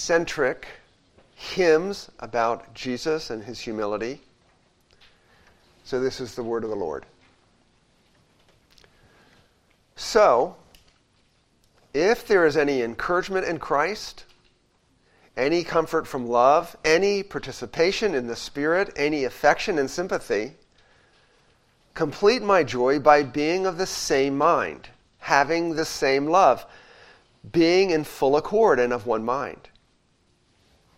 [0.00, 0.66] centric
[1.34, 4.20] hymns about Jesus and his humility.
[5.84, 7.04] So, this is the word of the Lord.
[9.96, 10.56] So,
[11.92, 14.24] if there is any encouragement in Christ,
[15.36, 20.54] any comfort from love, any participation in the Spirit, any affection and sympathy,
[21.94, 24.88] complete my joy by being of the same mind,
[25.18, 26.64] having the same love,
[27.52, 29.69] being in full accord and of one mind.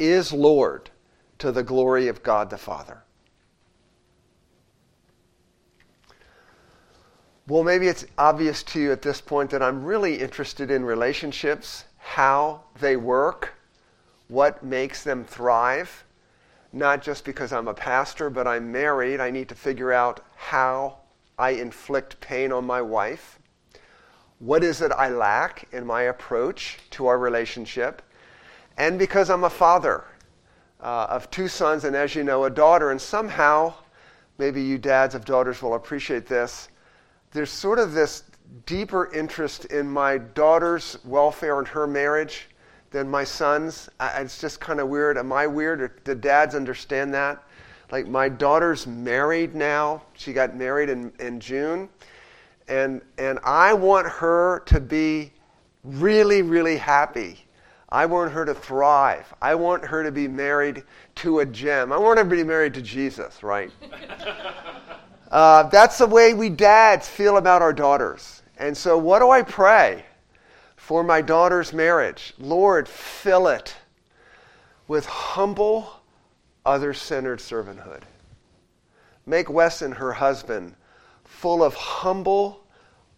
[0.00, 0.90] is Lord
[1.38, 3.04] to the glory of God the Father.
[7.46, 11.84] Well, maybe it's obvious to you at this point that I'm really interested in relationships,
[11.98, 13.54] how they work,
[14.28, 16.04] what makes them thrive.
[16.72, 19.20] Not just because I'm a pastor, but I'm married.
[19.20, 20.98] I need to figure out how
[21.36, 23.40] I inflict pain on my wife.
[24.38, 28.02] What is it I lack in my approach to our relationship?
[28.80, 30.04] And because I'm a father
[30.80, 33.74] uh, of two sons and, as you know, a daughter, and somehow,
[34.38, 36.70] maybe you dads of daughters will appreciate this
[37.32, 38.24] there's sort of this
[38.64, 42.48] deeper interest in my daughter's welfare and her marriage
[42.90, 43.90] than my son's.
[44.00, 45.18] I, it's just kind of weird.
[45.18, 46.02] Am I weird?
[46.02, 47.44] Do dads understand that?
[47.92, 50.02] Like, my daughter's married now.
[50.14, 51.90] She got married in, in June.
[52.66, 55.32] And, and I want her to be
[55.84, 57.44] really, really happy.
[57.92, 59.32] I want her to thrive.
[59.42, 60.84] I want her to be married
[61.16, 61.92] to a gem.
[61.92, 63.70] I want her to be married to Jesus, right?
[65.30, 68.42] Uh, that's the way we dads feel about our daughters.
[68.58, 70.04] And so, what do I pray
[70.74, 72.34] for my daughter's marriage?
[72.36, 73.76] Lord, fill it
[74.88, 75.88] with humble,
[76.66, 78.02] other centered servanthood.
[79.24, 80.74] Make Wes and her husband
[81.24, 82.64] full of humble,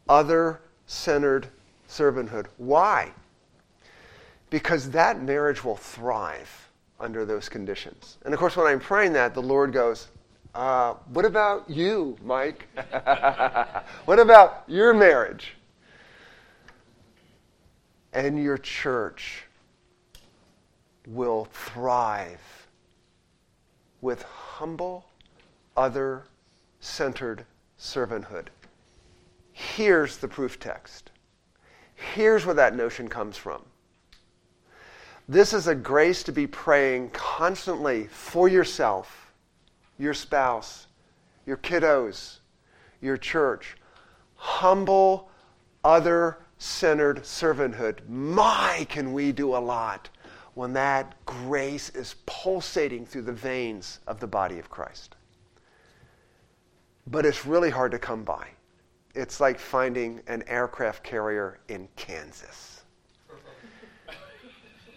[0.06, 1.48] other centered
[1.88, 2.46] servanthood.
[2.58, 3.12] Why?
[4.52, 6.68] Because that marriage will thrive
[7.00, 8.18] under those conditions.
[8.26, 10.08] And of course, when I'm praying that, the Lord goes,
[10.54, 12.68] uh, what about you, Mike?
[14.04, 15.54] what about your marriage?
[18.12, 19.44] And your church
[21.06, 22.66] will thrive
[24.02, 25.06] with humble,
[25.78, 26.24] other
[26.80, 27.46] centered
[27.80, 28.48] servanthood.
[29.52, 31.10] Here's the proof text.
[31.94, 33.62] Here's where that notion comes from.
[35.28, 39.18] This is a grace to be praying constantly for yourself
[39.98, 40.88] your spouse,
[41.46, 42.38] your kiddos,
[43.00, 43.76] your church.
[44.34, 45.30] Humble,
[45.84, 47.98] other centered servanthood.
[48.08, 50.08] My, can we do a lot
[50.54, 55.16] when that grace is pulsating through the veins of the body of Christ.
[57.06, 58.48] But it's really hard to come by.
[59.14, 62.71] It's like finding an aircraft carrier in Kansas.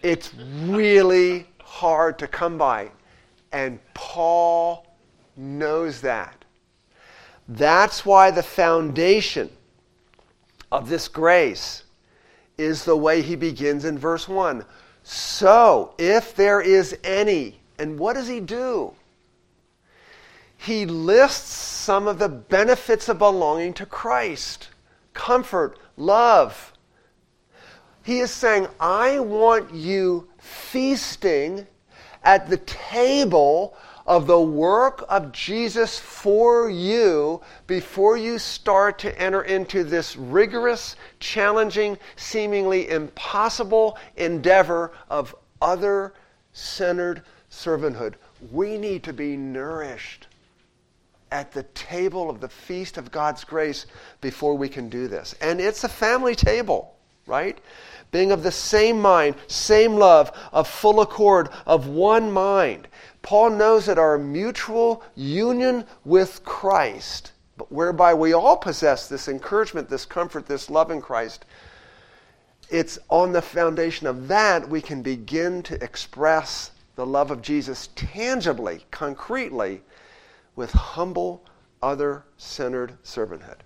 [0.06, 2.92] It's really hard to come by.
[3.50, 4.86] And Paul
[5.36, 6.44] knows that.
[7.48, 9.50] That's why the foundation
[10.70, 11.82] of this grace
[12.56, 14.64] is the way he begins in verse 1.
[15.02, 18.92] So, if there is any, and what does he do?
[20.56, 24.68] He lists some of the benefits of belonging to Christ
[25.14, 26.72] comfort, love.
[28.06, 31.66] He is saying, I want you feasting
[32.22, 33.76] at the table
[34.06, 40.94] of the work of Jesus for you before you start to enter into this rigorous,
[41.18, 46.14] challenging, seemingly impossible endeavor of other
[46.52, 48.14] centered servanthood.
[48.52, 50.28] We need to be nourished
[51.32, 53.86] at the table of the feast of God's grace
[54.20, 55.34] before we can do this.
[55.40, 56.94] And it's a family table,
[57.26, 57.58] right?
[58.10, 62.88] Being of the same mind, same love, of full accord, of one mind.
[63.22, 67.32] Paul knows that our mutual union with Christ,
[67.68, 71.44] whereby we all possess this encouragement, this comfort, this love in Christ,
[72.70, 77.90] it's on the foundation of that we can begin to express the love of Jesus
[77.94, 79.82] tangibly, concretely,
[80.56, 81.44] with humble,
[81.82, 83.58] other centered servanthood.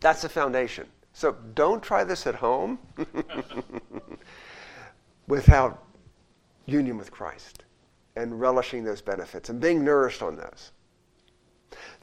[0.00, 0.86] That's the foundation.
[1.20, 2.78] So don't try this at home
[5.28, 5.84] without
[6.64, 7.62] union with Christ
[8.16, 10.72] and relishing those benefits and being nourished on those.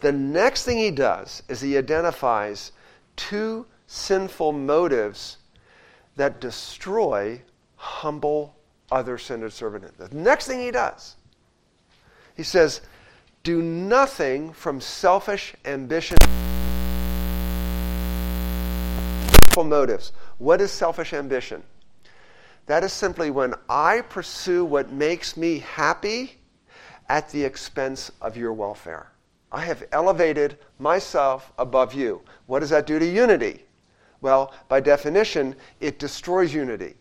[0.02, 2.74] The next thing he does is he identifies
[3.16, 5.38] two sinful motives
[6.16, 7.42] that destroy
[7.76, 8.56] humble,
[8.92, 9.98] other centered servanthood.
[9.98, 11.16] The next thing he does,
[12.36, 12.82] he says,
[13.42, 16.18] Do nothing from selfish ambition.
[19.64, 20.12] Motives.
[20.38, 21.64] What is selfish ambition?
[22.68, 26.38] That is simply when I pursue what makes me happy
[27.10, 29.12] at the expense of your welfare.
[29.52, 32.22] I have elevated myself above you.
[32.48, 33.64] What does that do to unity?
[34.20, 36.96] Well, by definition, it destroys unity.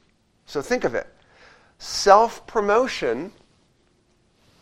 [0.47, 1.09] So think of it
[1.79, 3.33] self promotion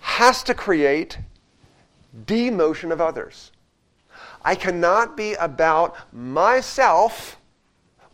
[0.00, 1.18] has to create
[2.26, 3.52] demotion of others.
[4.42, 7.38] I cannot be about myself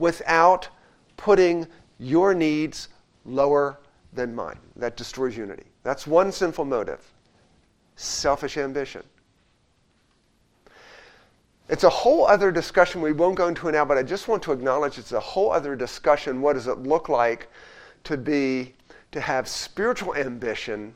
[0.01, 0.69] without
[1.17, 1.67] putting
[1.99, 2.89] your needs
[3.25, 3.79] lower
[4.13, 4.59] than mine.
[4.77, 5.67] That destroys unity.
[5.85, 7.01] That's one sinful motive
[7.97, 9.03] selfish ambition.
[11.69, 14.43] It's a whole other discussion we won't go into it now, but I just want
[14.45, 16.41] to acknowledge it's a whole other discussion.
[16.41, 17.49] What does it look like
[18.05, 18.75] to be
[19.13, 20.95] to have spiritual ambition,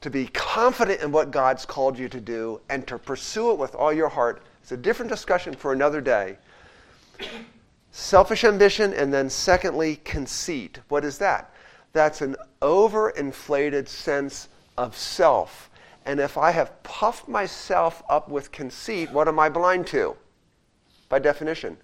[0.00, 3.74] to be confident in what God's called you to do, and to pursue it with
[3.74, 4.42] all your heart?
[4.62, 6.38] It's a different discussion for another day.
[7.98, 10.80] Selfish ambition, and then secondly, conceit.
[10.88, 11.52] What is that?
[11.92, 15.70] That's an overinflated sense of self
[16.06, 20.16] and if I have puffed myself up with conceit, what am I blind to?
[21.08, 21.76] By definition,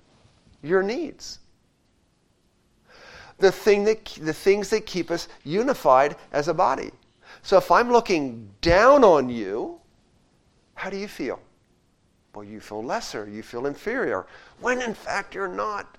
[0.62, 1.40] your needs.
[3.38, 6.92] The, thing that, the things that keep us unified as a body.
[7.42, 9.80] So if I'm looking down on you,
[10.74, 11.40] how do you feel?
[12.32, 14.26] Well, you feel lesser, you feel inferior,
[14.60, 15.98] when in fact you're not.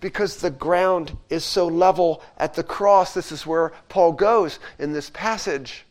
[0.00, 3.14] Because the ground is so level at the cross.
[3.14, 5.84] This is where Paul goes in this passage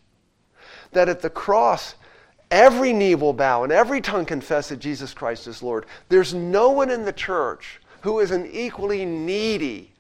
[0.92, 1.96] that at the cross,
[2.50, 5.86] every knee will bow and every tongue confess that Jesus Christ is Lord.
[6.10, 9.92] There's no one in the church who isn't equally needy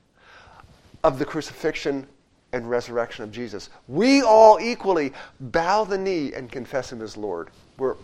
[1.03, 2.07] of the crucifixion
[2.51, 3.69] and resurrection of Jesus.
[3.87, 7.49] We all equally bow the knee and confess Him as Lord.
[7.77, 7.95] We're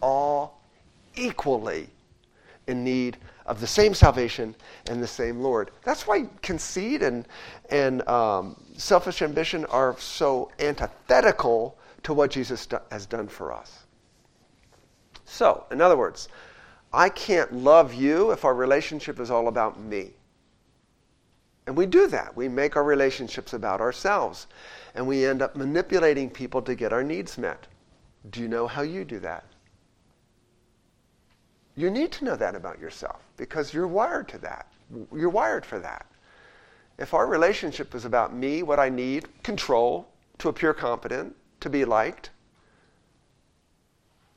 [0.00, 0.60] all
[1.16, 1.88] equally
[2.66, 4.54] in need of the same salvation
[4.88, 5.70] and the same Lord.
[5.82, 7.26] That's why conceit and,
[7.70, 13.80] and um, selfish ambition are so antithetical to what Jesus has done for us.
[15.24, 16.28] So, in other words,
[16.92, 20.12] I can't love you if our relationship is all about me.
[21.66, 22.36] And we do that.
[22.36, 24.46] We make our relationships about ourselves.
[24.94, 27.66] And we end up manipulating people to get our needs met.
[28.30, 29.44] Do you know how you do that?
[31.76, 34.66] You need to know that about yourself because you're wired to that.
[35.12, 36.06] You're wired for that.
[36.98, 41.84] If our relationship is about me, what I need, control, to appear competent, to be
[41.84, 42.30] liked,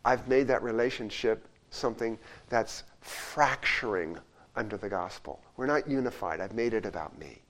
[0.04, 2.18] I've made that relationship something
[2.50, 4.18] that's fracturing
[4.56, 5.42] under the gospel.
[5.58, 6.40] We're not unified.
[6.40, 7.42] I've made it about me.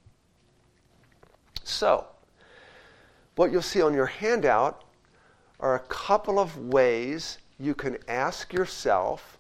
[1.64, 2.06] So,
[3.36, 4.84] what you'll see on your handout
[5.60, 9.37] are a couple of ways you can ask yourself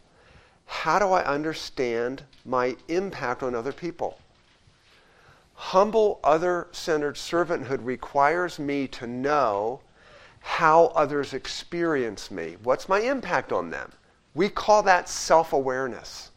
[0.67, 4.19] how do I understand my impact on other people?
[5.55, 9.79] Humble, other centered servanthood requires me to know
[10.41, 12.57] how others experience me.
[12.63, 13.91] What's my impact on them?
[14.35, 16.31] We call that self awareness.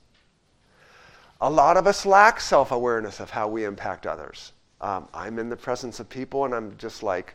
[1.41, 4.53] A lot of us lack self awareness of how we impact others.
[4.81, 7.35] Um, I'm in the presence of people and I'm just like,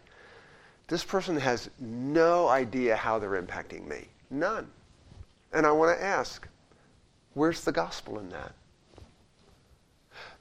[0.87, 4.07] this person has no idea how they're impacting me.
[4.31, 4.67] None.
[5.53, 6.47] And I want to ask,
[7.35, 8.53] where's the gospel in that?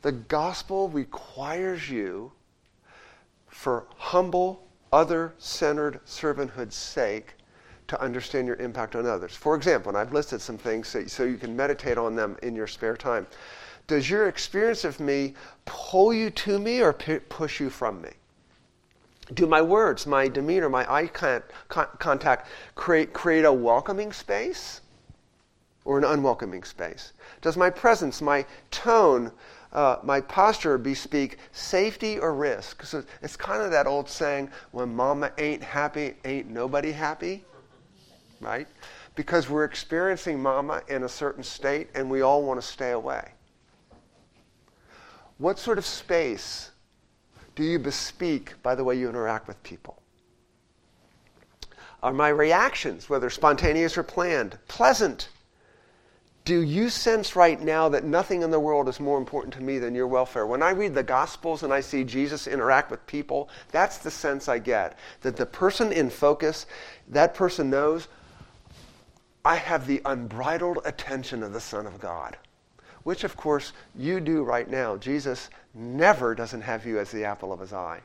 [0.00, 2.32] The gospel requires you
[3.48, 7.34] for humble other centered servanthood's sake
[7.88, 9.34] to understand your impact on others.
[9.34, 12.54] For example, and I've listed some things so, so you can meditate on them in
[12.56, 13.26] your spare time.
[13.86, 15.34] Does your experience of me
[15.66, 18.10] pull you to me or p- push you from me?
[19.34, 24.80] Do my words, my demeanor, my eye con- con- contact create, create a welcoming space
[25.84, 27.12] or an unwelcoming space?
[27.40, 29.30] Does my presence, my tone,
[29.72, 32.84] uh, my posture bespeak safety or risk?
[32.84, 37.44] So it's kind of that old saying, when mama ain't happy, ain't nobody happy,
[38.40, 38.68] right?
[39.14, 43.32] Because we're experiencing mama in a certain state and we all want to stay away.
[45.38, 46.70] What sort of space
[47.54, 50.00] do you bespeak by the way you interact with people?
[52.02, 55.28] Are my reactions, whether spontaneous or planned, pleasant?
[56.44, 59.78] Do you sense right now that nothing in the world is more important to me
[59.78, 60.46] than your welfare?
[60.46, 64.46] When I read the Gospels and I see Jesus interact with people, that's the sense
[64.46, 64.98] I get.
[65.22, 66.66] That the person in focus,
[67.08, 68.08] that person knows,
[69.42, 72.36] I have the unbridled attention of the Son of God,
[73.04, 74.98] which of course you do right now.
[74.98, 78.00] Jesus never doesn't have you as the apple of his eye.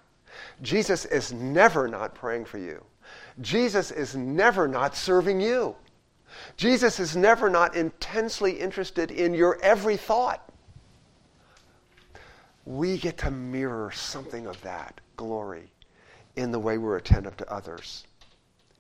[0.62, 2.86] Jesus is never not praying for you.
[3.42, 5.76] Jesus is never not serving you.
[6.58, 10.48] Jesus is never not intensely interested in your every thought.
[12.66, 15.72] We get to mirror something of that glory
[16.36, 18.06] in the way we're attentive to others.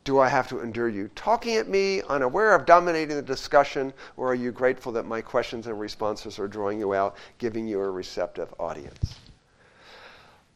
[0.04, 4.32] Do I have to endure you talking at me, unaware of dominating the discussion, or
[4.32, 7.92] are you grateful that my questions and responses are drawing you out, giving you a
[7.92, 9.16] receptive audience?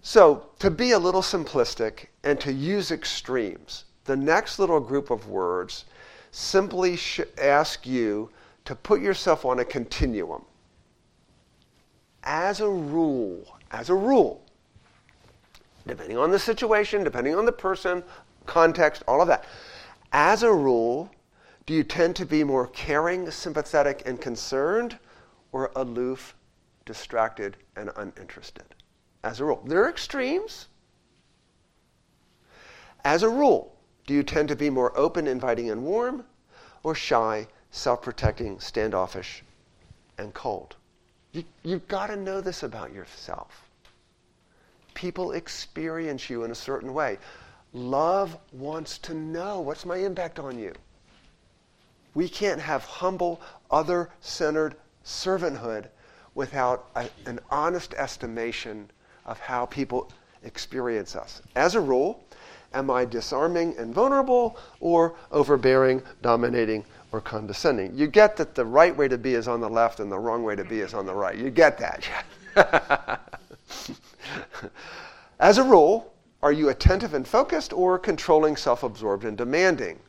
[0.01, 5.29] So, to be a little simplistic and to use extremes, the next little group of
[5.29, 5.85] words
[6.33, 8.29] simply sh- ask you
[8.65, 10.43] to put yourself on a continuum.
[12.23, 14.41] As a rule, as a rule,
[15.85, 18.03] depending on the situation, depending on the person,
[18.45, 19.45] context, all of that,
[20.11, 21.11] as a rule,
[21.65, 24.97] do you tend to be more caring, sympathetic, and concerned,
[25.51, 26.35] or aloof,
[26.85, 28.75] distracted, and uninterested?
[29.23, 29.63] As a rule.
[29.65, 30.67] There are extremes.
[33.05, 33.72] As a rule,
[34.05, 36.25] do you tend to be more open, inviting, and warm,
[36.83, 39.43] or shy, self protecting, standoffish,
[40.17, 40.75] and cold?
[41.31, 43.63] You, you've got to know this about yourself.
[44.93, 47.17] People experience you in a certain way.
[47.73, 50.73] Love wants to know what's my impact on you.
[52.13, 53.41] We can't have humble,
[53.71, 55.87] other centered servanthood
[56.35, 58.91] without a, an honest estimation
[59.25, 60.11] of how people
[60.43, 61.41] experience us.
[61.55, 62.23] As a rule,
[62.73, 67.95] Am I disarming and vulnerable or overbearing, dominating, or condescending?
[67.95, 70.43] You get that the right way to be is on the left and the wrong
[70.43, 71.37] way to be is on the right.
[71.37, 72.07] You get that.
[75.39, 79.99] As a rule, are you attentive and focused or controlling, self absorbed, and demanding?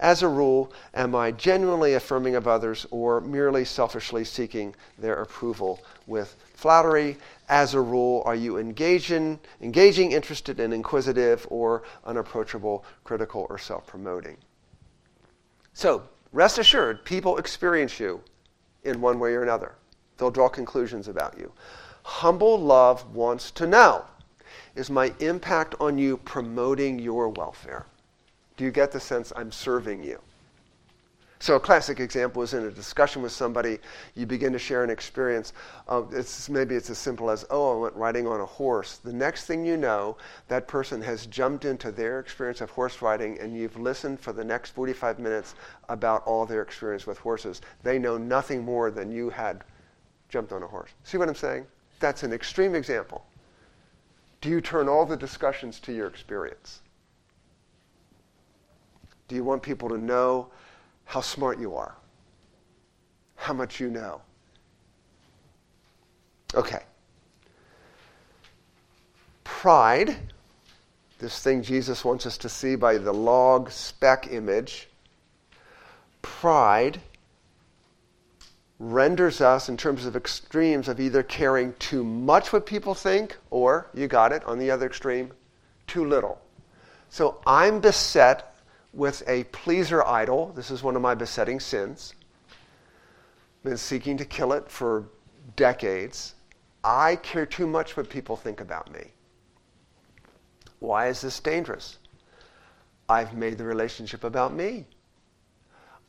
[0.00, 5.80] As a rule, am I genuinely affirming of others or merely selfishly seeking their approval
[6.06, 7.18] with flattery?
[7.50, 13.86] As a rule, are you engaging, engaging interested, and inquisitive, or unapproachable, critical, or self
[13.86, 14.38] promoting?
[15.74, 18.22] So, rest assured, people experience you
[18.82, 19.74] in one way or another.
[20.16, 21.52] They'll draw conclusions about you.
[22.02, 24.06] Humble love wants to know
[24.74, 27.84] is my impact on you promoting your welfare?
[28.56, 30.18] Do you get the sense I'm serving you?
[31.44, 33.78] So a classic example is in a discussion with somebody,
[34.14, 35.52] you begin to share an experience.
[35.86, 38.96] Uh, it's, maybe it's as simple as, oh, I went riding on a horse.
[38.96, 40.16] The next thing you know,
[40.48, 44.42] that person has jumped into their experience of horse riding and you've listened for the
[44.42, 45.54] next 45 minutes
[45.90, 47.60] about all their experience with horses.
[47.82, 49.64] They know nothing more than you had
[50.30, 50.92] jumped on a horse.
[51.02, 51.66] See what I'm saying?
[52.00, 53.22] That's an extreme example.
[54.40, 56.80] Do you turn all the discussions to your experience?
[59.28, 60.48] Do you want people to know
[61.04, 61.94] how smart you are?
[63.36, 64.20] How much you know?
[66.54, 66.82] Okay.
[69.42, 70.16] Pride,
[71.18, 74.88] this thing Jesus wants us to see by the log speck image,
[76.22, 77.00] pride
[78.78, 83.86] renders us in terms of extremes of either caring too much what people think or,
[83.94, 85.30] you got it, on the other extreme,
[85.86, 86.40] too little.
[87.08, 88.53] So I'm beset
[88.94, 90.52] with a pleaser idol.
[90.54, 92.14] This is one of my besetting sins.
[93.62, 95.08] Been seeking to kill it for
[95.56, 96.34] decades.
[96.82, 99.10] I care too much what people think about me.
[100.78, 101.98] Why is this dangerous?
[103.08, 104.86] I've made the relationship about me.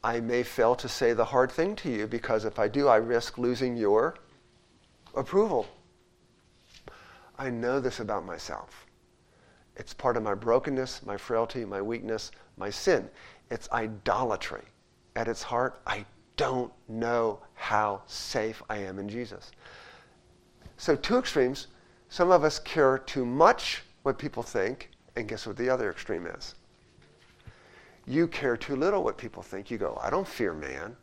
[0.03, 2.97] I may fail to say the hard thing to you because if I do, I
[2.97, 4.15] risk losing your
[5.15, 5.67] approval.
[7.37, 8.85] I know this about myself.
[9.75, 13.09] It's part of my brokenness, my frailty, my weakness, my sin.
[13.49, 14.63] It's idolatry.
[15.15, 16.05] At its heart, I
[16.37, 19.51] don't know how safe I am in Jesus.
[20.77, 21.67] So, two extremes.
[22.09, 26.27] Some of us care too much what people think, and guess what the other extreme
[26.27, 26.55] is?
[28.05, 29.71] You care too little what people think.
[29.71, 30.95] You go, I don't fear man.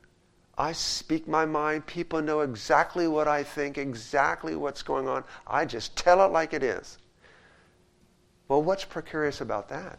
[0.56, 1.86] I speak my mind.
[1.86, 5.24] People know exactly what I think, exactly what's going on.
[5.46, 6.98] I just tell it like it is.
[8.48, 9.98] Well, what's precarious about that?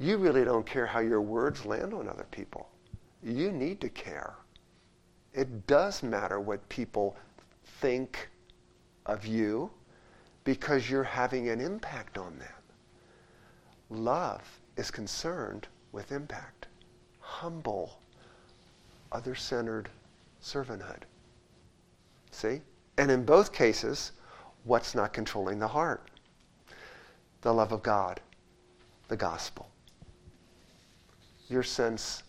[0.00, 2.68] You really don't care how your words land on other people.
[3.22, 4.34] You need to care.
[5.34, 7.16] It does matter what people
[7.80, 8.28] think
[9.06, 9.70] of you
[10.44, 12.48] because you're having an impact on them.
[13.90, 14.42] Love
[14.76, 16.68] is concerned with impact.
[17.20, 17.98] Humble,
[19.10, 19.88] other centered
[20.42, 21.02] servanthood.
[22.30, 22.60] See?
[22.98, 24.12] And in both cases,
[24.64, 26.08] what's not controlling the heart?
[27.40, 28.20] The love of God,
[29.08, 29.68] the gospel.
[31.48, 32.22] Your sense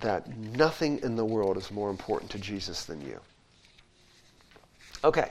[0.00, 3.20] that nothing in the world is more important to Jesus than you.
[5.04, 5.30] Okay,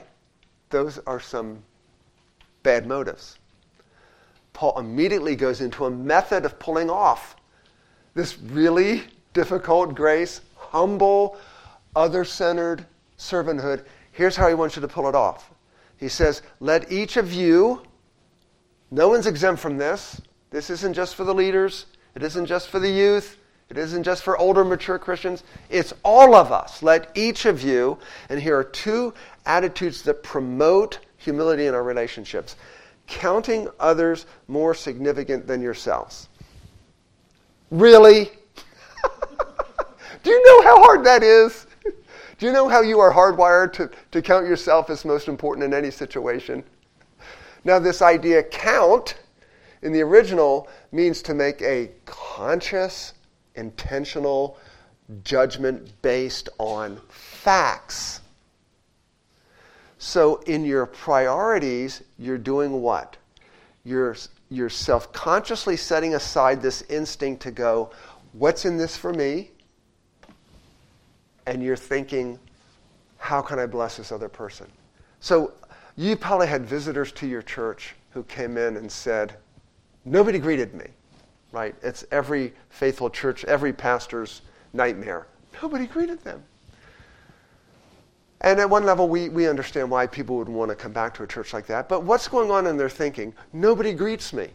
[0.70, 1.62] those are some
[2.62, 3.38] bad motives.
[4.52, 7.36] Paul immediately goes into a method of pulling off
[8.14, 9.02] this really
[9.34, 11.36] difficult grace, humble,
[11.94, 12.86] other centered
[13.18, 13.84] servanthood.
[14.12, 15.50] Here's how he wants you to pull it off.
[15.98, 17.82] He says, Let each of you,
[18.90, 20.20] no one's exempt from this.
[20.50, 23.38] This isn't just for the leaders, it isn't just for the youth,
[23.68, 25.42] it isn't just for older, mature Christians.
[25.68, 26.82] It's all of us.
[26.82, 27.98] Let each of you,
[28.28, 29.12] and here are two
[29.44, 32.56] attitudes that promote humility in our relationships
[33.06, 36.28] counting others more significant than yourselves.
[37.70, 38.24] Really?
[40.22, 41.66] Do you know how hard that is?
[42.38, 45.72] Do you know how you are hardwired to, to count yourself as most important in
[45.72, 46.62] any situation?
[47.64, 49.16] Now, this idea count
[49.86, 53.14] in the original means to make a conscious,
[53.54, 54.58] intentional
[55.22, 58.20] judgment based on facts.
[59.98, 63.16] So, in your priorities, you're doing what?
[63.84, 64.16] You're,
[64.50, 67.90] you're self consciously setting aside this instinct to go,
[68.32, 69.50] what's in this for me?
[71.46, 72.38] and you're thinking,
[73.18, 74.66] how can I bless this other person?
[75.20, 75.52] So
[75.96, 79.36] you probably had visitors to your church who came in and said,
[80.06, 80.86] nobody greeted me,
[81.52, 81.74] right?
[81.82, 84.42] It's every faithful church, every pastor's
[84.72, 85.26] nightmare.
[85.62, 86.42] Nobody greeted them.
[88.40, 91.22] And at one level, we, we understand why people would want to come back to
[91.22, 91.88] a church like that.
[91.88, 93.34] But what's going on in their thinking?
[93.52, 94.48] Nobody greets me.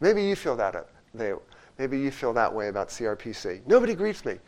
[0.00, 0.74] Maybe you feel that.
[0.74, 0.82] Uh,
[1.14, 1.32] they,
[1.78, 3.62] Maybe you feel that way about CRPC.
[3.66, 4.38] Nobody greets me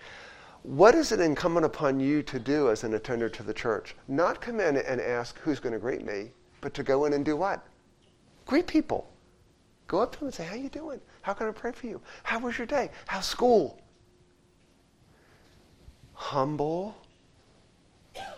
[0.67, 3.95] what is it incumbent upon you to do as an attender to the church?
[4.09, 7.25] Not come in and ask who's going to greet me, but to go in and
[7.25, 7.65] do what?
[8.47, 9.09] Greet people.
[9.89, 11.01] Go up to them and say, how you doing?
[11.23, 12.01] How can I pray for you?
[12.25, 12.91] How was your day?
[13.07, 13.81] How's school?
[16.13, 16.97] Humble,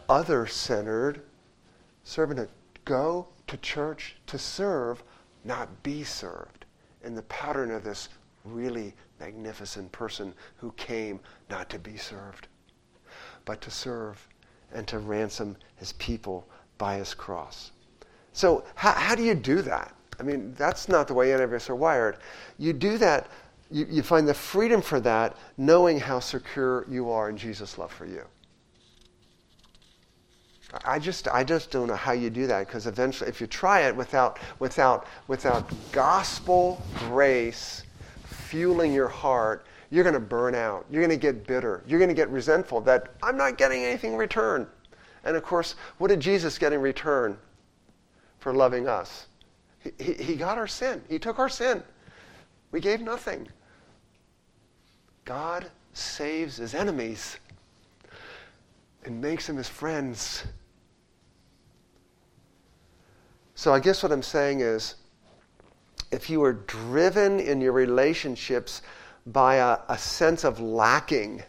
[0.08, 1.22] other-centered
[2.04, 2.50] servant.
[2.84, 5.02] Go to church to serve,
[5.44, 6.64] not be served.
[7.04, 8.08] In the pattern of this
[8.44, 12.48] really magnificent person who came not to be served,
[13.44, 14.26] but to serve
[14.72, 17.72] and to ransom his people by his cross.
[18.32, 19.94] So, how, how do you do that?
[20.20, 22.18] I mean, that's not the way any of us are wired.
[22.58, 23.28] You do that,
[23.70, 27.92] you, you find the freedom for that knowing how secure you are in Jesus' love
[27.92, 28.24] for you.
[30.84, 33.82] I just, I just don't know how you do that because eventually, if you try
[33.82, 37.84] it without, without, without gospel grace
[38.24, 40.84] fueling your heart, you're going to burn out.
[40.90, 41.82] You're going to get bitter.
[41.86, 44.66] You're going to get resentful that I'm not getting anything in return.
[45.24, 47.38] And of course, what did Jesus get in return
[48.38, 49.27] for loving us?
[49.98, 51.02] He, he, got our sin.
[51.08, 51.82] He took our sin.
[52.70, 53.48] We gave nothing.
[55.24, 57.38] God saves his enemies
[59.04, 60.44] and makes them his friends.
[63.54, 64.96] So I guess what I'm saying is
[66.10, 68.82] if you are driven in your relationships
[69.26, 71.42] by a, a sense of lacking,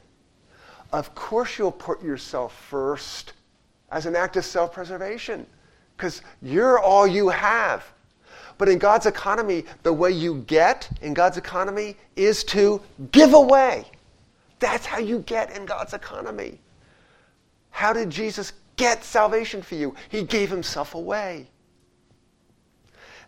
[0.92, 3.34] of course you'll put yourself first
[3.92, 5.46] as an act of self preservation
[5.96, 7.84] because you're all you have.
[8.60, 13.86] But in God's economy, the way you get in God's economy is to give away.
[14.60, 16.60] That's how you get in God's economy.
[17.72, 19.96] How did Jesus get salvation for you?
[20.10, 21.48] He gave himself away.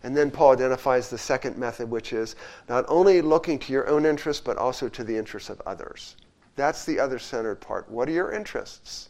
[0.02, 2.36] And then Paul identifies the second method, which is
[2.68, 6.16] not only looking to your own interests, but also to the interests of others.
[6.56, 7.90] That's the other centered part.
[7.90, 9.08] What are your interests?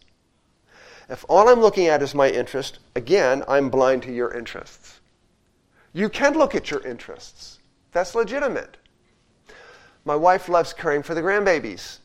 [1.08, 5.00] If all I'm looking at is my interest, again, I'm blind to your interests.
[5.92, 7.58] You can look at your interests.
[7.92, 8.76] That's legitimate.
[10.04, 11.98] My wife loves caring for the grandbabies.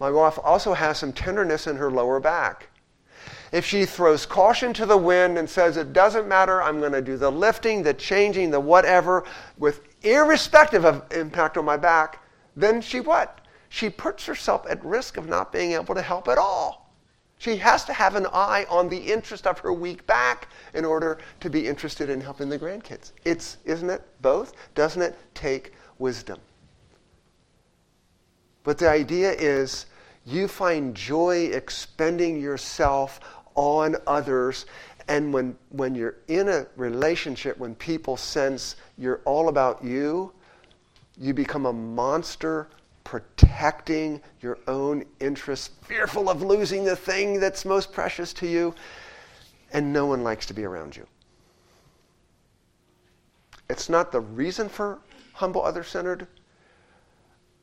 [0.00, 2.68] My wife also has some tenderness in her lower back
[3.52, 7.02] if she throws caution to the wind and says, It doesn't matter, I'm going to
[7.02, 9.24] do the lifting, the changing, the whatever,
[9.58, 12.24] with irrespective of impact on my back,
[12.56, 13.38] then she what?
[13.68, 16.81] she puts herself at risk of not being able to help at all.
[17.42, 21.18] She has to have an eye on the interest of her weak back in order
[21.40, 23.10] to be interested in helping the grandkids.
[23.24, 24.52] It's, isn't it both?
[24.76, 26.38] Doesn't it take wisdom?
[28.62, 29.86] But the idea is
[30.24, 33.18] you find joy expending yourself
[33.56, 34.66] on others.
[35.08, 40.32] And when, when you're in a relationship, when people sense you're all about you,
[41.18, 42.68] you become a monster
[43.04, 48.74] protecting your own interests, fearful of losing the thing that's most precious to you,
[49.72, 51.06] and no one likes to be around you.
[53.68, 54.98] It's not the reason for
[55.32, 56.26] humble, other centered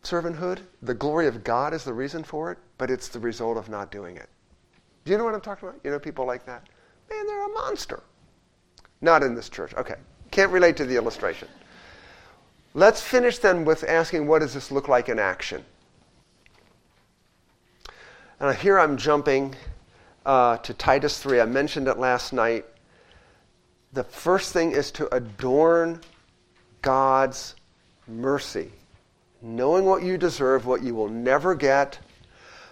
[0.03, 0.59] servanthood.
[0.81, 3.91] The glory of God is the reason for it, but it's the result of not
[3.91, 4.29] doing it.
[5.05, 5.81] Do you know what I'm talking about?
[5.83, 6.67] You know people like that?
[7.09, 8.03] Man, they're a monster.
[9.01, 9.73] Not in this church.
[9.75, 9.95] Okay.
[10.31, 11.47] Can't relate to the illustration.
[12.73, 15.65] Let's finish then with asking what does this look like in action?
[18.39, 19.55] And here I'm jumping
[20.25, 21.41] uh, to Titus 3.
[21.41, 22.65] I mentioned it last night.
[23.93, 26.01] The first thing is to adorn
[26.83, 27.55] God's
[28.07, 28.71] mercy.
[29.41, 31.97] Knowing what you deserve, what you will never get,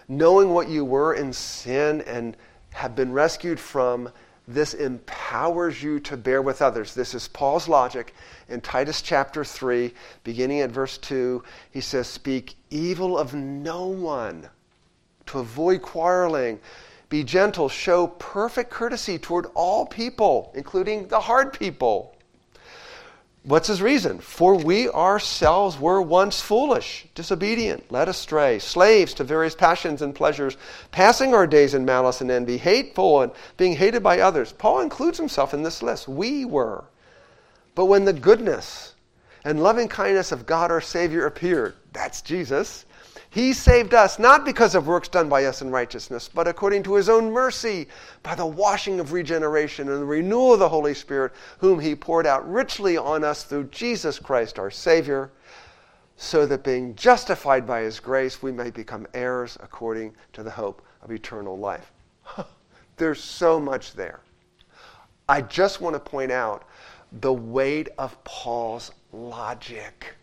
[0.06, 2.36] knowing what you were in sin and
[2.72, 4.10] have been rescued from,
[4.48, 6.94] this empowers you to bear with others.
[6.94, 8.14] This is Paul's logic
[8.48, 9.92] in Titus chapter 3,
[10.24, 11.44] beginning at verse 2.
[11.70, 14.48] He says, Speak evil of no one
[15.26, 16.60] to avoid quarreling.
[17.10, 22.14] Be gentle, show perfect courtesy toward all people, including the hard people.
[23.44, 24.18] What's his reason?
[24.18, 30.56] For we ourselves were once foolish, disobedient, led astray, slaves to various passions and pleasures,
[30.90, 34.52] passing our days in malice and envy, hateful and being hated by others.
[34.52, 36.08] Paul includes himself in this list.
[36.08, 36.84] We were.
[37.74, 38.94] But when the goodness
[39.44, 42.84] and loving kindness of God our Savior appeared, that's Jesus,
[43.30, 46.94] he saved us not because of works done by us in righteousness, but according to
[46.94, 47.88] his own mercy,
[48.22, 52.26] by the washing of regeneration and the renewal of the Holy Spirit, whom he poured
[52.26, 55.30] out richly on us through Jesus Christ our Savior,
[56.16, 60.82] so that being justified by his grace, we may become heirs according to the hope
[61.02, 61.92] of eternal life.
[62.96, 64.20] There's so much there.
[65.28, 66.64] I just want to point out
[67.20, 70.14] the weight of Paul's logic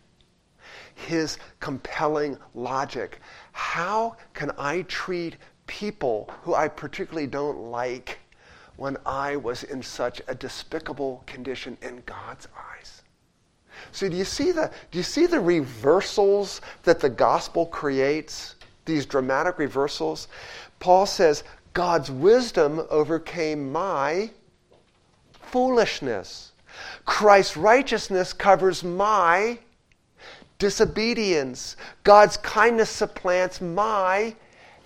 [0.96, 3.20] his compelling logic.
[3.52, 8.18] How can I treat people who I particularly don't like
[8.76, 13.02] when I was in such a despicable condition in God's eyes?
[13.92, 18.54] So do you see the do you see the reversals that the gospel creates?
[18.86, 20.28] These dramatic reversals?
[20.78, 24.30] Paul says, God's wisdom overcame my
[25.32, 26.52] foolishness.
[27.04, 29.58] Christ's righteousness covers my
[30.58, 31.76] disobedience.
[32.04, 34.34] God's kindness supplants my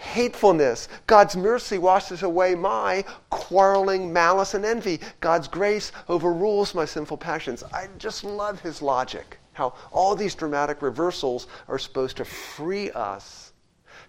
[0.01, 0.89] hatefulness.
[1.07, 5.01] God's mercy washes away my quarreling, malice, and envy.
[5.21, 7.63] God's grace overrules my sinful passions.
[7.73, 9.39] I just love his logic.
[9.53, 13.53] How all these dramatic reversals are supposed to free us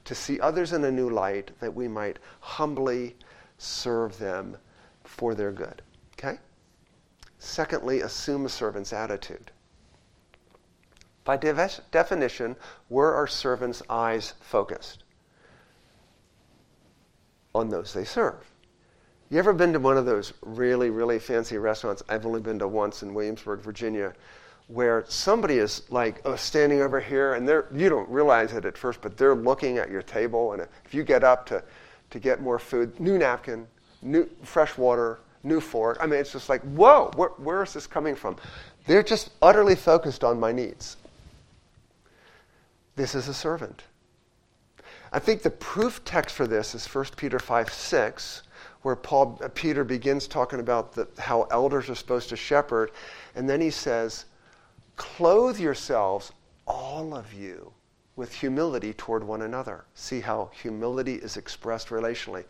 [0.05, 3.15] to see others in a new light that we might humbly
[3.57, 4.57] serve them
[5.03, 5.81] for their good.
[6.13, 6.39] Okay?
[7.37, 9.51] Secondly, assume a servant's attitude.
[11.31, 12.57] By de- definition,
[12.89, 15.05] were our servants' eyes focused?
[17.55, 18.51] On those they serve.
[19.29, 22.03] You ever been to one of those really, really fancy restaurants?
[22.09, 24.13] I've only been to once in Williamsburg, Virginia,
[24.67, 28.77] where somebody is like oh, standing over here, and they're you don't realize it at
[28.77, 31.63] first, but they're looking at your table, and if you get up to
[32.09, 33.65] to get more food, new napkin,
[34.01, 35.97] new fresh water, new fork.
[36.01, 38.35] I mean, it's just like, whoa, where, where is this coming from?
[38.85, 40.97] They're just utterly focused on my needs.
[43.01, 43.81] This is a servant.
[45.11, 48.43] I think the proof text for this is 1 Peter 5 6,
[48.83, 52.91] where Paul, uh, Peter begins talking about the, how elders are supposed to shepherd.
[53.33, 54.25] And then he says,
[54.97, 56.31] Clothe yourselves,
[56.67, 57.73] all of you,
[58.17, 59.85] with humility toward one another.
[59.95, 62.43] See how humility is expressed relationally.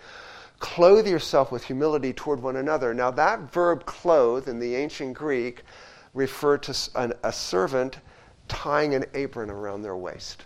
[0.59, 2.93] Clothe yourself with humility toward one another.
[2.93, 5.63] Now, that verb clothe in the ancient Greek
[6.13, 7.99] referred to an, a servant
[8.51, 10.43] tying an apron around their waist.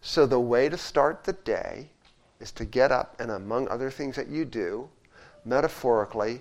[0.00, 1.90] So the way to start the day
[2.38, 4.88] is to get up and, among other things that you do,
[5.44, 6.40] metaphorically,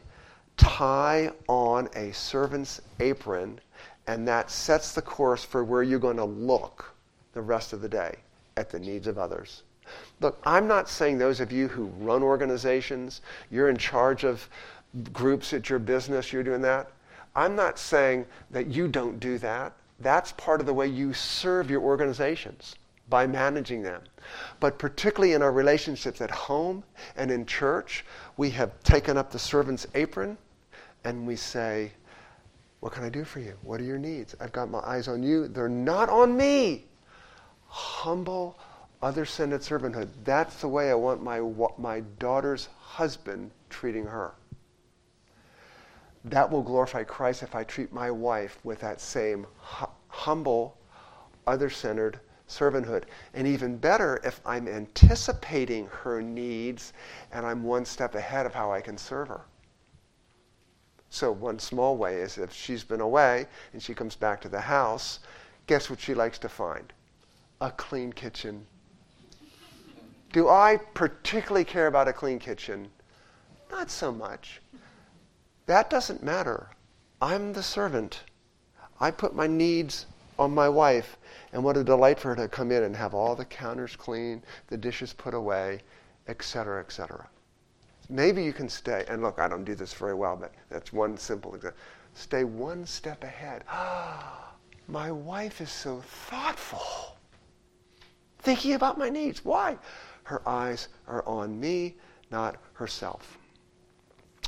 [0.58, 3.60] tie on a servant's apron,
[4.06, 6.94] and that sets the course for where you're going to look
[7.34, 8.16] the rest of the day
[8.58, 9.64] at the needs of others.
[10.22, 14.48] Look, I'm not saying those of you who run organizations, you're in charge of
[15.12, 16.92] groups at your business, you're doing that.
[17.38, 19.74] I'm not saying that you don't do that.
[20.00, 22.76] That's part of the way you serve your organizations
[23.10, 24.02] by managing them.
[24.60, 26.84] But particularly in our relationships at home
[27.16, 28.04] and in church,
[28.38, 30.36] we have taken up the servant's apron
[31.04, 31.92] and we say,
[32.80, 33.54] What can I do for you?
[33.62, 34.36] What are your needs?
[34.40, 35.48] I've got my eyes on you.
[35.48, 36.86] They're not on me.
[37.68, 38.58] Humble,
[39.04, 40.10] other centered servanthood.
[40.24, 41.40] That's the way I want my,
[41.78, 44.34] my daughter's husband treating her.
[46.30, 50.78] That will glorify Christ if I treat my wife with that same hu- humble,
[51.46, 53.06] other centered servanthood.
[53.34, 56.92] And even better if I'm anticipating her needs
[57.32, 59.42] and I'm one step ahead of how I can serve her.
[61.10, 64.60] So, one small way is if she's been away and she comes back to the
[64.60, 65.20] house,
[65.66, 66.92] guess what she likes to find?
[67.62, 68.68] A clean kitchen.
[70.34, 72.92] Do I particularly care about a clean kitchen?
[73.72, 74.62] Not so much.
[75.68, 76.70] That doesn't matter.
[77.22, 78.24] I'm the servant.
[79.00, 80.06] I put my needs
[80.40, 81.18] on my wife.
[81.52, 84.44] And what a delight for her to come in and have all the counters clean,
[84.68, 85.82] the dishes put away,
[86.28, 87.28] etc., etc.
[88.10, 91.18] Maybe you can stay, and look, I don't do this very well, but that's one
[91.18, 91.80] simple example.
[92.14, 93.64] Stay one step ahead.
[94.88, 97.18] my wife is so thoughtful,
[98.40, 99.44] thinking about my needs.
[99.44, 99.78] Why?
[100.24, 101.96] Her eyes are on me,
[102.32, 103.37] not herself.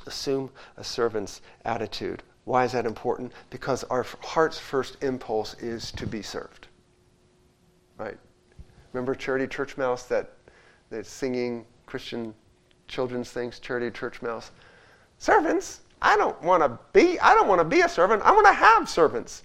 [0.06, 2.24] Assume a servant's attitude.
[2.46, 3.32] Why is that important?
[3.50, 6.68] Because our heart's first impulse is to be served.
[7.98, 8.18] Right?
[8.94, 10.32] Remember Charity Churchmouse, that,
[10.90, 12.34] that singing Christian
[12.88, 14.52] children's things, Charity Churchmouse?
[15.20, 15.82] Servants?
[16.02, 18.24] I don't want to be, I don't want to be a servant.
[18.24, 19.44] I want to have servants.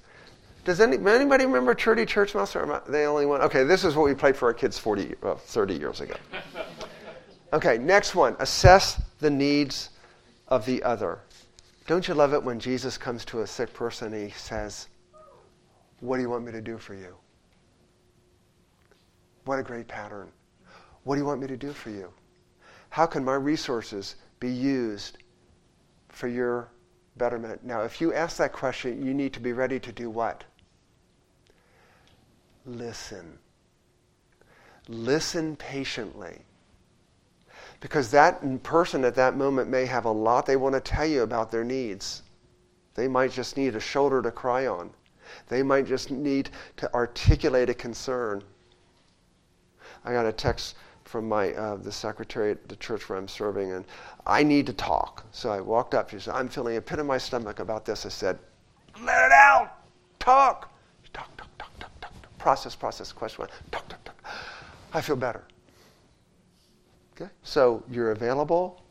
[0.65, 2.57] Does any, anybody remember Charity Churchmouse?
[2.57, 3.43] Or they only one?
[3.43, 6.15] okay, this is what we played for our kids 40, well, 30 years ago.
[7.53, 8.35] Okay, next one.
[8.41, 9.91] Assess the needs
[10.55, 11.19] of the other.
[11.89, 14.87] Don't you love it when Jesus comes to a sick person and he says,
[15.99, 17.17] What do you want me to do for you?
[19.45, 20.31] What a great pattern.
[21.03, 22.11] What do you want me to do for you?
[22.89, 25.19] How can my resources be used
[26.09, 26.69] for your
[27.17, 27.65] betterment?
[27.65, 30.45] Now, if you ask that question, you need to be ready to do what?
[32.65, 33.39] Listen.
[34.89, 36.43] Listen patiently.
[37.85, 41.21] Because that person at that moment may have a lot they want to tell you
[41.21, 42.23] about their needs.
[42.95, 44.91] They might just need a shoulder to cry on.
[45.49, 48.43] They might just need to articulate a concern.
[50.03, 53.73] I got a text from my uh, the secretary at the church where I'm serving,
[53.73, 53.85] and
[54.27, 55.27] I need to talk.
[55.31, 56.09] So I walked up.
[56.09, 58.39] She said, "I'm feeling a pit in my stomach about this." I said,
[59.03, 59.73] "Let it out.
[60.21, 60.73] Talk.
[61.13, 61.37] Talk.
[61.37, 61.49] Talk.
[61.59, 61.79] Talk.
[61.79, 62.01] Talk.
[62.01, 62.39] Talk.
[62.39, 62.75] Process.
[62.75, 63.13] Process.
[63.13, 63.51] Question one.
[63.71, 63.87] Talk.
[63.89, 64.03] Talk.
[64.05, 64.17] Talk.
[64.95, 65.45] I feel better.
[67.15, 67.31] Okay?
[67.43, 68.83] So you're available,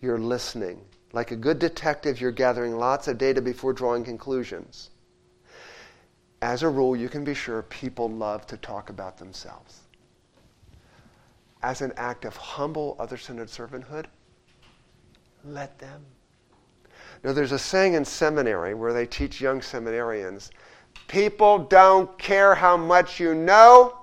[0.00, 0.80] you're listening.
[1.12, 4.90] Like a good detective, you're gathering lots of data before drawing conclusions.
[6.42, 9.80] As a rule, you can be sure people love to talk about themselves.
[11.62, 14.06] As an act of humble, other centered servanthood,
[15.44, 16.04] let them.
[17.24, 20.50] Now, there's a saying in seminary where they teach young seminarians
[21.08, 23.98] people don't care how much you know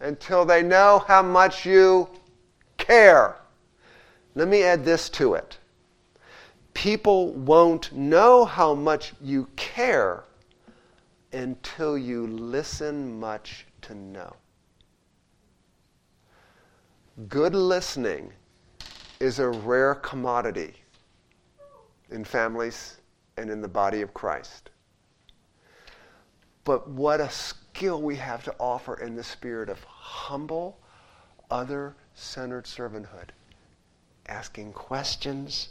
[0.00, 2.08] until they know how much you
[2.86, 3.36] care.
[4.34, 5.58] Let me add this to it.
[6.74, 10.24] People won't know how much you care
[11.32, 14.34] until you listen much to know.
[17.28, 18.32] Good listening
[19.20, 20.74] is a rare commodity
[22.10, 22.98] in families
[23.36, 24.70] and in the body of Christ.
[26.64, 30.78] But what a skill we have to offer in the spirit of humble,
[31.52, 33.28] other centered servanthood.
[34.26, 35.68] Asking questions,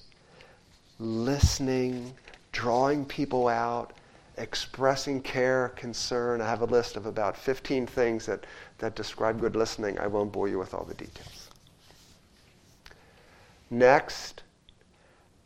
[1.00, 2.14] listening,
[2.52, 3.94] drawing people out,
[4.38, 6.40] expressing care, concern.
[6.40, 8.46] I have a list of about 15 things that,
[8.78, 9.98] that describe good listening.
[9.98, 11.50] I won't bore you with all the details.
[13.72, 14.44] Next,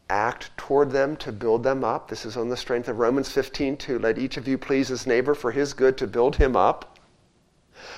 [0.10, 2.10] act toward them to build them up.
[2.10, 4.00] This is on the strength of Romans 15, 2.
[4.00, 6.95] Let each of you please his neighbor for his good to build him up.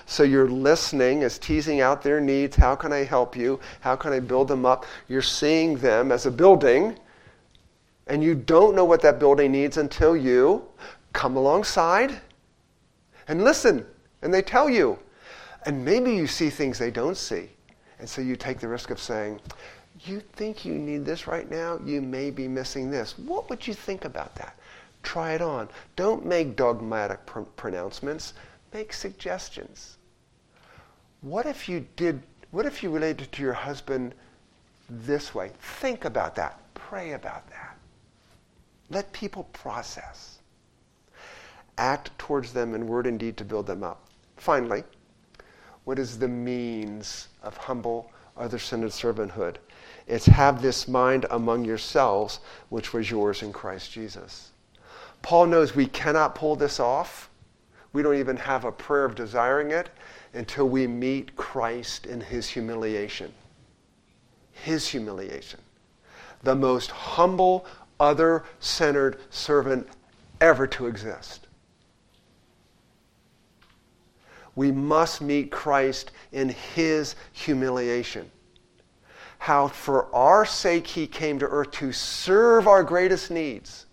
[0.06, 2.56] So you're listening as teasing out their needs.
[2.56, 3.60] How can I help you?
[3.82, 4.86] How can I build them up?
[5.08, 6.98] You're seeing them as a building,
[8.08, 10.64] and you don't know what that building needs until you
[11.14, 12.22] come alongside
[13.28, 13.86] and listen,
[14.22, 14.98] and they tell you.
[15.66, 17.50] And maybe you see things they don't see.
[18.00, 19.42] And so you take the risk of saying,
[20.06, 21.80] You think you need this right now?
[21.84, 23.18] You may be missing this.
[23.18, 24.58] What would you think about that?
[25.04, 25.68] Try it on.
[25.96, 28.34] Don't make dogmatic pr- pronouncements
[28.74, 29.98] make suggestions.
[31.22, 34.14] What if you did, what if you related to your husband
[34.90, 35.52] this way?
[35.60, 36.60] Think about that.
[36.74, 37.78] Pray about that.
[38.90, 40.40] Let people process.
[41.78, 44.04] act towards them in word and deed to build them up.
[44.38, 44.84] Finally,
[45.84, 49.58] what is the means of humble, other centered servanthood?
[50.08, 54.52] It's have this mind among yourselves, which was yours in Christ Jesus.
[55.22, 57.30] Paul knows we cannot pull this off.
[57.94, 59.90] We don't even have a prayer of desiring it
[60.34, 63.34] until we meet Christ in his humiliation.
[64.52, 65.60] His humiliation.
[66.44, 67.66] The most humble,
[68.00, 69.88] other centered servant
[70.40, 71.48] ever to exist.
[74.56, 78.32] We must meet Christ in his humiliation.
[79.40, 83.87] How, for our sake, he came to earth to serve our greatest needs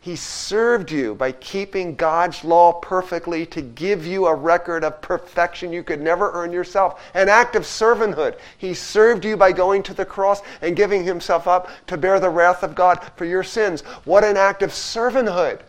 [0.00, 5.72] he served you by keeping God's law perfectly to give you a record of perfection
[5.72, 8.38] you could never earn yourself, an act of servanthood.
[8.56, 12.30] He served you by going to the cross and giving himself up to bear the
[12.30, 13.80] wrath of God for your sins.
[14.04, 15.60] What an act of servanthood!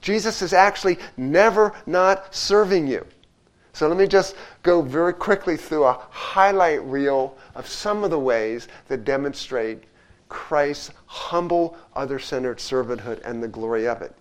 [0.00, 3.04] Jesus is actually never not serving you.
[3.72, 8.18] So let me just go very quickly through a highlight reel of some of the
[8.18, 9.84] ways that demonstrate
[10.30, 14.14] Christ's humble, other centered servanthood and the glory of it.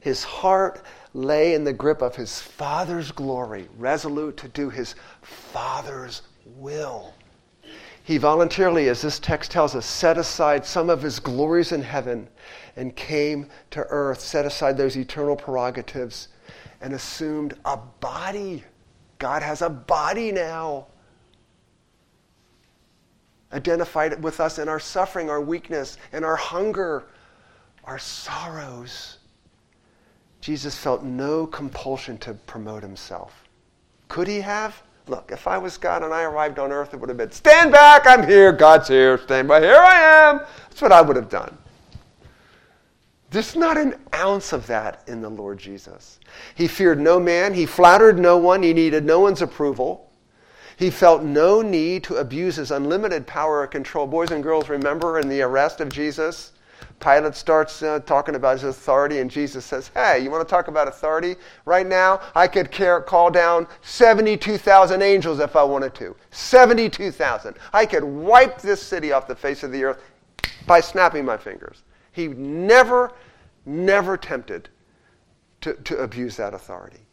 [0.00, 0.82] His heart
[1.14, 7.14] lay in the grip of his Father's glory, resolute to do his Father's will.
[8.02, 12.26] He voluntarily, as this text tells us, set aside some of his glories in heaven
[12.74, 16.28] and came to earth, set aside those eternal prerogatives,
[16.80, 18.64] and assumed a body.
[19.20, 20.88] God has a body now
[23.52, 27.04] identified with us in our suffering, our weakness, and our hunger,
[27.84, 29.18] our sorrows.
[30.40, 33.44] Jesus felt no compulsion to promote himself.
[34.08, 34.82] Could he have?
[35.08, 37.72] Look, if I was God and I arrived on earth, it would have been, stand
[37.72, 40.38] back, I'm here, God's here, stand by, here I am.
[40.68, 41.56] That's what I would have done.
[43.30, 46.20] There's not an ounce of that in the Lord Jesus.
[46.54, 50.11] He feared no man, he flattered no one, he needed no one's approval.
[50.76, 54.06] He felt no need to abuse his unlimited power or control.
[54.06, 56.52] Boys and girls, remember in the arrest of Jesus,
[57.00, 60.68] Pilate starts uh, talking about his authority, and Jesus says, Hey, you want to talk
[60.68, 61.36] about authority?
[61.64, 66.16] Right now, I could care, call down 72,000 angels if I wanted to.
[66.30, 67.56] 72,000.
[67.72, 70.00] I could wipe this city off the face of the earth
[70.66, 71.82] by snapping my fingers.
[72.12, 73.12] He never,
[73.66, 74.68] never tempted
[75.62, 77.06] to, to abuse that authority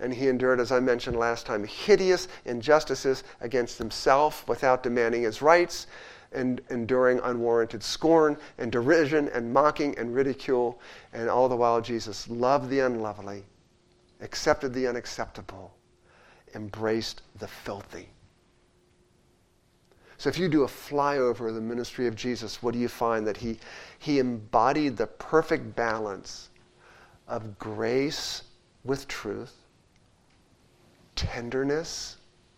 [0.00, 5.42] and he endured, as I mentioned last time, hideous injustices against himself without demanding his
[5.42, 5.86] rights,
[6.32, 10.80] and enduring unwarranted scorn and derision and mocking and ridicule.
[11.12, 13.44] And all the while, Jesus loved the unlovely,
[14.20, 15.74] accepted the unacceptable,
[16.54, 18.08] embraced the filthy.
[20.18, 23.26] So if you do a flyover of the ministry of Jesus, what do you find?
[23.26, 23.58] That he,
[23.98, 26.50] he embodied the perfect balance
[27.26, 28.42] of grace
[28.84, 29.54] with truth
[31.20, 32.16] tenderness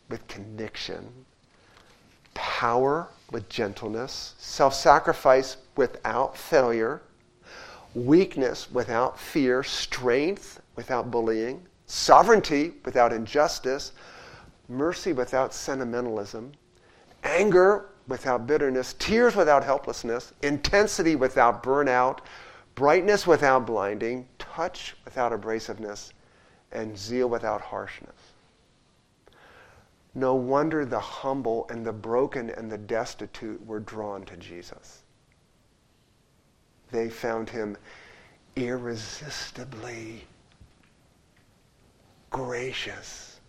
[0.09, 1.05] with conviction,
[2.33, 7.03] power with gentleness, self sacrifice without failure,
[7.96, 13.90] weakness without fear, strength without bullying, sovereignty without injustice,
[14.68, 16.53] mercy without sentimentalism,
[17.25, 22.20] anger without bitterness, tears without helplessness, intensity without burnout,
[22.77, 26.12] brightness without blinding, touch without abrasiveness,
[26.70, 28.22] and zeal without harshness.
[30.14, 35.03] No wonder the humble and the broken and the destitute were drawn to Jesus.
[36.90, 37.79] They found him
[38.57, 40.27] irresistibly
[42.29, 43.40] gracious,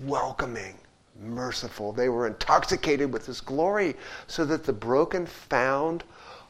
[0.00, 0.78] welcoming,
[1.20, 1.92] merciful.
[1.92, 6.04] They were intoxicated with his glory so that the broken found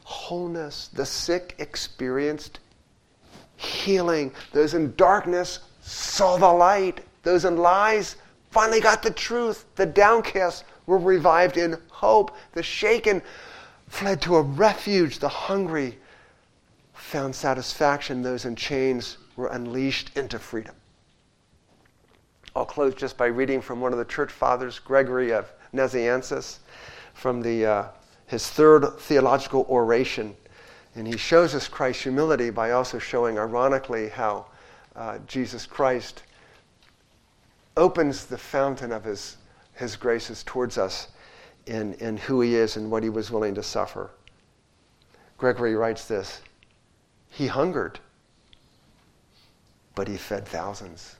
[0.05, 2.59] wholeness, the sick experienced
[3.57, 8.15] healing, those in darkness saw the light, those in lies
[8.51, 9.65] finally got the truth.
[9.75, 12.35] The downcast were revived in hope.
[12.53, 13.21] The shaken
[13.87, 15.19] fled to a refuge.
[15.19, 15.97] The hungry
[16.93, 18.21] found satisfaction.
[18.21, 20.75] Those in chains were unleashed into freedom.
[22.55, 26.57] I'll close just by reading from one of the church fathers, Gregory of Nazianzus,
[27.13, 27.87] from the, uh,
[28.25, 30.35] his third theological oration.
[30.95, 34.47] And he shows us Christ's humility by also showing, ironically, how
[34.95, 36.23] uh, Jesus Christ
[37.77, 39.37] opens the fountain of his,
[39.73, 41.07] his graces towards us
[41.65, 44.11] in, in who he is and what he was willing to suffer.
[45.37, 46.41] Gregory writes this
[47.29, 47.99] He hungered,
[49.95, 51.15] but he fed thousands.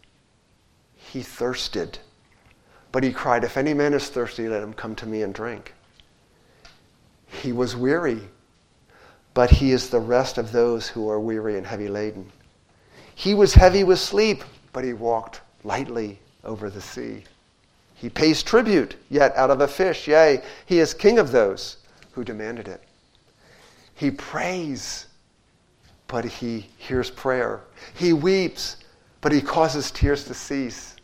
[0.96, 1.98] He thirsted,
[2.92, 5.74] but he cried, If any man is thirsty, let him come to me and drink.
[7.28, 8.22] He was weary,
[9.34, 12.32] but he is the rest of those who are weary and heavy laden.
[13.16, 14.44] He was heavy with sleep,
[14.74, 17.24] but he walked lightly over the sea.
[17.96, 20.08] He pays tribute, yet out of a fish.
[20.08, 21.78] Yea, he is king of those
[22.14, 22.82] who demanded it.
[23.96, 25.08] He prays,
[26.08, 27.62] but he hears prayer.
[27.94, 28.78] He weeps,
[29.20, 30.96] but he causes tears to cease.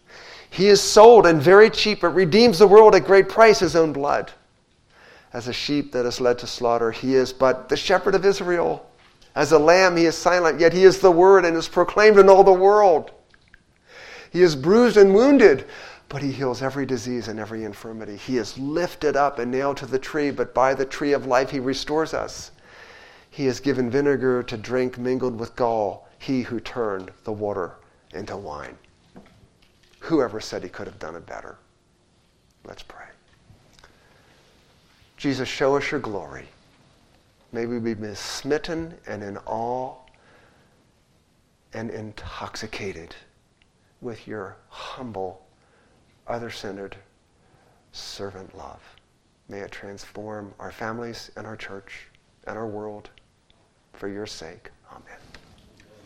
[0.50, 3.92] He is sold and very cheap, but redeems the world at great price, his own
[3.92, 4.32] blood.
[5.34, 8.90] As a sheep that is led to slaughter, he is but the shepherd of Israel.
[9.36, 12.30] As a lamb, he is silent, yet he is the word and is proclaimed in
[12.30, 13.12] all the world.
[14.36, 15.66] He is bruised and wounded,
[16.10, 18.18] but he heals every disease and every infirmity.
[18.18, 21.52] He is lifted up and nailed to the tree, but by the tree of life
[21.52, 22.52] he restores us.
[23.30, 27.76] He is given vinegar to drink mingled with gall, he who turned the water
[28.14, 28.78] into wine.
[30.00, 31.56] Whoever said he could have done it better?
[32.66, 33.06] Let's pray.
[35.16, 36.50] Jesus, show us your glory.
[37.54, 39.96] May we be smitten and in awe
[41.74, 43.16] and intoxicated
[44.06, 45.44] with your humble,
[46.28, 46.96] other centered
[47.92, 48.80] servant love.
[49.50, 52.08] May it transform our families and our church
[52.46, 53.10] and our world
[53.94, 54.70] for your sake.